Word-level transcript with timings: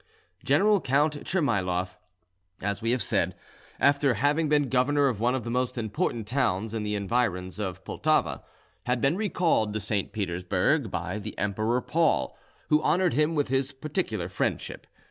General 0.43 0.81
Count 0.81 1.23
Tchermayloff, 1.25 1.95
as 2.59 2.81
we 2.81 2.89
have 2.89 3.03
said, 3.03 3.35
after 3.79 4.15
having 4.15 4.49
been 4.49 4.67
governor 4.67 5.07
of 5.07 5.19
one 5.19 5.35
of 5.35 5.43
the 5.43 5.51
most 5.51 5.77
important 5.77 6.25
towns 6.25 6.73
in 6.73 6.81
the 6.81 6.95
environs 6.95 7.59
of 7.59 7.83
Pultava, 7.83 8.41
had 8.87 8.99
been 8.99 9.15
recalled 9.15 9.73
to 9.75 9.79
St. 9.79 10.11
Petersburg 10.11 10.89
by 10.89 11.19
the 11.19 11.37
Emperor 11.37 11.81
Paul, 11.83 12.35
who 12.69 12.81
honoured 12.81 13.13
him 13.13 13.35
with 13.35 13.49
his 13.49 13.71
particular 13.71 14.27
friendship. 14.27 14.87